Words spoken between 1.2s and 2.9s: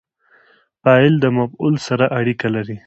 مفعول سره اړیکه جوړوي.